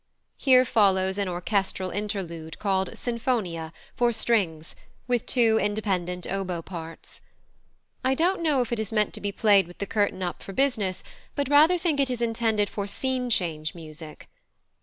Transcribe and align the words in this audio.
Here 0.39 0.65
follows 0.65 1.19
an 1.19 1.27
orchestral 1.27 1.91
interlude, 1.91 2.57
called 2.57 2.89
"Sinfonia," 2.95 3.71
for 3.95 4.11
strings, 4.11 4.75
with 5.07 5.27
two 5.27 5.59
independent 5.61 6.25
oboe 6.25 6.63
parts. 6.63 7.21
I 8.03 8.15
don't 8.15 8.41
know 8.41 8.61
if 8.61 8.71
it 8.71 8.79
is 8.79 8.91
meant 8.91 9.13
to 9.13 9.21
be 9.21 9.31
played 9.31 9.67
with 9.67 9.77
the 9.77 9.85
curtain 9.85 10.23
up 10.23 10.41
for 10.41 10.53
business, 10.53 11.03
but 11.35 11.49
rather 11.49 11.77
think 11.77 11.99
it 11.99 12.09
is 12.09 12.19
intended 12.19 12.67
for 12.67 12.87
scene 12.87 13.29
change 13.29 13.75
music. 13.75 14.27